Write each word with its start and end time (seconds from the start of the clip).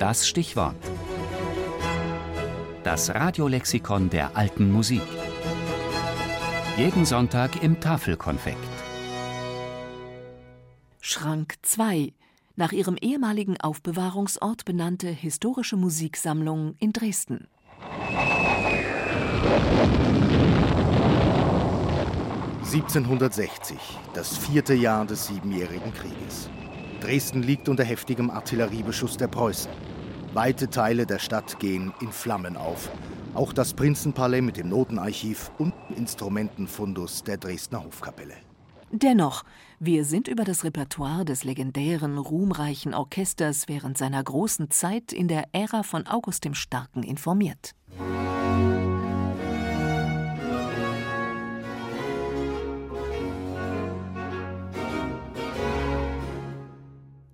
Das 0.00 0.26
Stichwort. 0.26 0.76
Das 2.84 3.14
Radiolexikon 3.14 4.08
der 4.08 4.34
alten 4.34 4.72
Musik. 4.72 5.02
Jeden 6.78 7.04
Sonntag 7.04 7.62
im 7.62 7.80
Tafelkonfekt. 7.80 8.56
Schrank 11.02 11.56
2. 11.60 12.14
Nach 12.56 12.72
ihrem 12.72 12.96
ehemaligen 12.96 13.60
Aufbewahrungsort 13.60 14.64
benannte 14.64 15.08
historische 15.08 15.76
Musiksammlung 15.76 16.76
in 16.78 16.94
Dresden. 16.94 17.46
1760, 22.64 23.76
das 24.14 24.38
vierte 24.38 24.72
Jahr 24.72 25.04
des 25.04 25.26
Siebenjährigen 25.26 25.92
Krieges. 25.92 26.48
Dresden 27.00 27.42
liegt 27.42 27.68
unter 27.68 27.84
heftigem 27.84 28.30
Artilleriebeschuss 28.30 29.16
der 29.16 29.28
Preußen. 29.28 29.70
Weite 30.34 30.68
Teile 30.68 31.06
der 31.06 31.18
Stadt 31.18 31.58
gehen 31.58 31.92
in 32.00 32.12
Flammen 32.12 32.56
auf. 32.56 32.90
Auch 33.34 33.52
das 33.52 33.74
Prinzenpalais 33.74 34.42
mit 34.42 34.56
dem 34.56 34.68
Notenarchiv 34.68 35.50
und 35.58 35.72
Instrumentenfundus 35.96 37.24
der 37.24 37.38
Dresdner 37.38 37.84
Hofkapelle. 37.84 38.34
Dennoch, 38.92 39.44
wir 39.78 40.04
sind 40.04 40.28
über 40.28 40.44
das 40.44 40.64
Repertoire 40.64 41.24
des 41.24 41.44
legendären, 41.44 42.18
ruhmreichen 42.18 42.92
Orchesters 42.92 43.68
während 43.68 43.96
seiner 43.96 44.22
großen 44.22 44.70
Zeit 44.70 45.12
in 45.12 45.28
der 45.28 45.44
Ära 45.52 45.84
von 45.84 46.06
August 46.06 46.44
dem 46.44 46.54
Starken 46.54 47.02
informiert. 47.02 47.74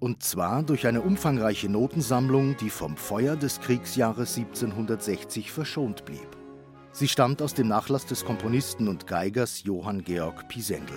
Und 0.00 0.22
zwar 0.22 0.62
durch 0.62 0.86
eine 0.86 1.02
umfangreiche 1.02 1.68
Notensammlung, 1.68 2.56
die 2.56 2.70
vom 2.70 2.96
Feuer 2.96 3.36
des 3.36 3.60
Kriegsjahres 3.60 4.38
1760 4.38 5.52
verschont 5.52 6.06
blieb. 6.06 6.38
Sie 6.90 7.06
stammt 7.06 7.42
aus 7.42 7.52
dem 7.52 7.68
Nachlass 7.68 8.06
des 8.06 8.24
Komponisten 8.24 8.88
und 8.88 9.06
Geigers 9.06 9.62
Johann 9.62 10.02
Georg 10.02 10.48
Pisendel. 10.48 10.96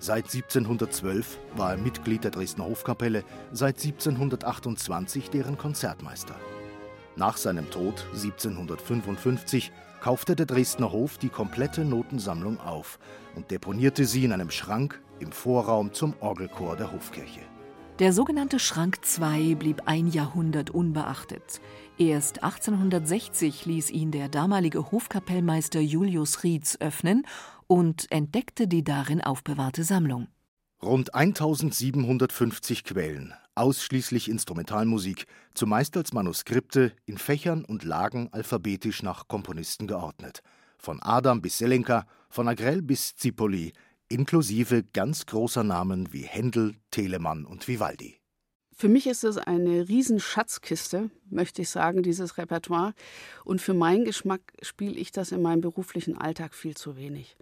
Seit 0.00 0.24
1712 0.24 1.38
war 1.54 1.70
er 1.70 1.76
Mitglied 1.78 2.24
der 2.24 2.32
Dresdner 2.32 2.66
Hofkapelle, 2.66 3.24
seit 3.52 3.76
1728 3.76 5.30
deren 5.30 5.56
Konzertmeister. 5.56 6.34
Nach 7.14 7.36
seinem 7.36 7.70
Tod 7.70 8.04
1755 8.12 9.70
kaufte 10.00 10.34
der 10.34 10.46
Dresdner 10.46 10.90
Hof 10.90 11.16
die 11.16 11.30
komplette 11.30 11.84
Notensammlung 11.84 12.58
auf 12.58 12.98
und 13.36 13.52
deponierte 13.52 14.04
sie 14.04 14.24
in 14.24 14.32
einem 14.32 14.50
Schrank 14.50 15.00
im 15.20 15.30
Vorraum 15.30 15.94
zum 15.94 16.14
Orgelchor 16.20 16.76
der 16.76 16.92
Hofkirche. 16.92 17.55
Der 17.98 18.12
sogenannte 18.12 18.58
Schrank 18.58 18.98
II 19.18 19.54
blieb 19.54 19.84
ein 19.86 20.06
Jahrhundert 20.06 20.68
unbeachtet. 20.68 21.62
Erst 21.96 22.44
1860 22.44 23.64
ließ 23.64 23.90
ihn 23.90 24.10
der 24.10 24.28
damalige 24.28 24.92
Hofkapellmeister 24.92 25.80
Julius 25.80 26.42
Rietz 26.42 26.76
öffnen 26.78 27.26
und 27.66 28.12
entdeckte 28.12 28.68
die 28.68 28.84
darin 28.84 29.22
aufbewahrte 29.22 29.82
Sammlung. 29.82 30.28
Rund 30.82 31.14
1750 31.14 32.84
Quellen, 32.84 33.32
ausschließlich 33.54 34.28
Instrumentalmusik, 34.28 35.26
zumeist 35.54 35.96
als 35.96 36.12
Manuskripte, 36.12 36.92
in 37.06 37.16
Fächern 37.16 37.64
und 37.64 37.82
Lagen 37.82 38.28
alphabetisch 38.30 39.02
nach 39.02 39.26
Komponisten 39.26 39.86
geordnet. 39.86 40.42
Von 40.76 41.02
Adam 41.02 41.40
bis 41.40 41.56
Selenka, 41.56 42.04
von 42.28 42.46
Agrell 42.46 42.82
bis 42.82 43.16
Zipoli, 43.16 43.72
inklusive 44.08 44.84
ganz 44.92 45.26
großer 45.26 45.64
Namen 45.64 46.12
wie 46.12 46.22
Händel, 46.22 46.74
Telemann 46.90 47.44
und 47.44 47.68
Vivaldi. 47.68 48.20
Für 48.78 48.90
mich 48.90 49.06
ist 49.06 49.24
es 49.24 49.38
eine 49.38 49.88
Riesenschatzkiste, 49.88 51.10
möchte 51.30 51.62
ich 51.62 51.70
sagen, 51.70 52.02
dieses 52.02 52.36
Repertoire. 52.36 52.92
Und 53.42 53.62
für 53.62 53.72
meinen 53.72 54.04
Geschmack 54.04 54.42
spiele 54.60 54.96
ich 54.96 55.12
das 55.12 55.32
in 55.32 55.40
meinem 55.40 55.62
beruflichen 55.62 56.18
Alltag 56.18 56.52
viel 56.54 56.76
zu 56.76 56.94
wenig. 56.94 57.38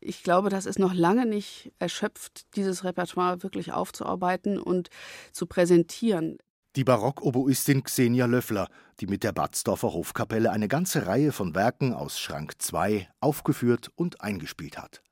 Ich 0.00 0.22
glaube, 0.22 0.48
das 0.48 0.64
ist 0.64 0.78
noch 0.78 0.94
lange 0.94 1.26
nicht 1.26 1.72
erschöpft, 1.78 2.56
dieses 2.56 2.84
Repertoire 2.84 3.42
wirklich 3.42 3.72
aufzuarbeiten 3.72 4.58
und 4.58 4.88
zu 5.32 5.44
präsentieren. 5.44 6.38
Die 6.74 6.84
Barockoboistin 6.84 7.82
Xenia 7.82 8.24
Löffler, 8.24 8.68
die 9.00 9.08
mit 9.08 9.24
der 9.24 9.32
Batzdorfer 9.32 9.92
Hofkapelle 9.92 10.50
eine 10.50 10.68
ganze 10.68 11.06
Reihe 11.06 11.32
von 11.32 11.54
Werken 11.54 11.92
aus 11.92 12.18
Schrank 12.18 12.54
II 12.72 13.06
aufgeführt 13.20 13.90
und 13.94 14.22
eingespielt 14.22 14.78
hat. 14.78 15.02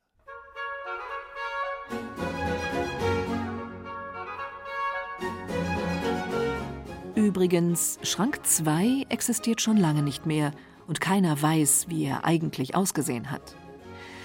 Übrigens, 7.27 7.99
Schrank 8.05 8.47
2 8.47 9.07
existiert 9.09 9.61
schon 9.61 9.77
lange 9.77 10.05
nicht 10.05 10.27
mehr 10.27 10.53
und 10.87 11.01
keiner 11.01 11.43
weiß, 11.43 11.87
wie 11.89 12.05
er 12.05 12.25
eigentlich 12.25 12.77
ausgesehen 12.77 13.33
hat. 13.33 13.57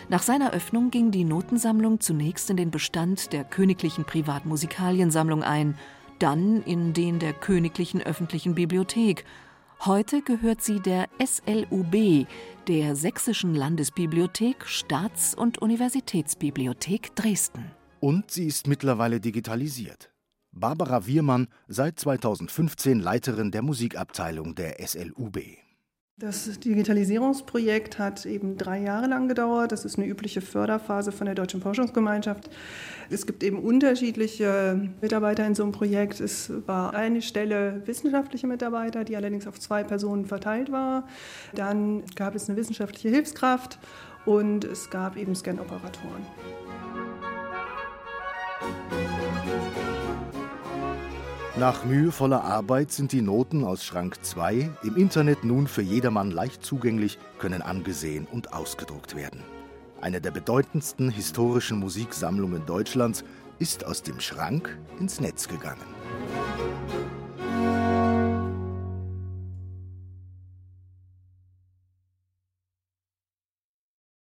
Nach 0.08 0.22
seiner 0.22 0.54
Öffnung 0.54 0.92
ging 0.92 1.10
die 1.10 1.24
Notensammlung 1.24 2.00
zunächst 2.00 2.52
in 2.52 2.58
den 2.58 2.70
Bestand 2.70 3.34
der 3.34 3.44
Königlichen 3.44 4.06
Privatmusikaliensammlung 4.06 5.42
ein, 5.42 5.80
dann 6.20 6.62
in 6.62 6.94
den 6.94 7.18
der 7.18 7.34
Königlichen 7.34 8.04
Öffentlichen 8.04 8.54
Bibliothek. 8.54 9.26
Heute 9.84 10.22
gehört 10.22 10.62
sie 10.62 10.80
der 10.80 11.08
SLUB, 11.18 12.28
der 12.68 12.96
Sächsischen 12.96 13.56
Landesbibliothek, 13.56 14.68
Staats- 14.68 15.34
und 15.34 15.58
Universitätsbibliothek 15.58 17.16
Dresden. 17.16 17.72
Und 18.00 18.30
sie 18.30 18.46
ist 18.46 18.68
mittlerweile 18.68 19.20
digitalisiert. 19.20 20.11
Barbara 20.52 21.06
Wiermann, 21.08 21.48
seit 21.68 22.00
2015 22.00 23.00
Leiterin 23.00 23.52
der 23.52 23.62
Musikabteilung 23.62 24.56
der 24.56 24.76
SLUB. 24.86 25.40
Das 26.22 26.60
Digitalisierungsprojekt 26.60 27.98
hat 27.98 28.28
eben 28.28 28.56
drei 28.56 28.80
Jahre 28.80 29.08
lang 29.08 29.28
gedauert. 29.28 29.72
Das 29.72 29.86
ist 29.86 29.98
eine 29.98 30.06
übliche 30.06 30.42
Förderphase 30.42 31.12
von 31.12 31.26
der 31.26 31.34
Deutschen 31.34 31.62
Forschungsgemeinschaft. 31.62 32.48
Es 33.10 33.26
gibt 33.26 33.42
eben 33.44 33.58
unterschiedliche 33.58 34.88
Mitarbeiter 35.02 35.48
in 35.48 35.56
so 35.56 35.64
einem 35.64 35.72
Projekt. 35.72 36.20
Es 36.20 36.52
war 36.68 36.94
eine 36.94 37.24
Stelle 37.24 37.82
wissenschaftliche 37.88 38.46
Mitarbeiter, 38.46 39.04
die 39.04 39.16
allerdings 39.16 39.48
auf 39.48 39.60
zwei 39.60 39.84
Personen 39.84 40.28
verteilt 40.28 40.72
war. 40.72 41.08
Dann 41.56 42.04
gab 42.14 42.36
es 42.36 42.48
eine 42.48 42.56
wissenschaftliche 42.56 43.10
Hilfskraft 43.10 43.80
und 44.26 44.64
es 44.64 44.92
gab 44.92 45.18
eben 45.18 45.34
Scan-Operatoren. 45.34 46.28
Nach 51.58 51.84
mühevoller 51.84 52.46
Arbeit 52.46 52.94
sind 52.94 53.12
die 53.12 53.22
Noten 53.22 53.66
aus 53.66 53.84
Schrank 53.84 54.24
2 54.24 54.70
im 54.84 54.96
Internet 54.96 55.44
nun 55.44 55.68
für 55.68 55.82
jedermann 55.82 56.32
leicht 56.32 56.64
zugänglich, 56.64 57.20
können 57.40 57.62
angesehen 57.62 58.26
und 58.32 58.54
ausgedruckt 58.54 59.18
werden. 59.18 59.44
Eine 60.00 60.22
der 60.22 60.32
bedeutendsten 60.32 61.10
historischen 61.10 61.78
Musiksammlungen 61.78 62.66
Deutschlands 62.66 63.26
ist 63.60 63.86
aus 63.86 64.02
dem 64.02 64.22
Schrank 64.22 64.80
ins 64.98 65.20
Netz 65.20 65.50
gegangen. 65.50 66.01